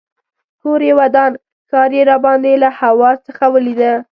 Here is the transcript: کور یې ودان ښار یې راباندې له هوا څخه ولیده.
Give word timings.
کور 0.61 0.79
یې 0.87 0.93
ودان 0.99 1.31
ښار 1.69 1.91
یې 1.97 2.03
راباندې 2.09 2.53
له 2.63 2.69
هوا 2.79 3.11
څخه 3.25 3.43
ولیده. 3.53 3.93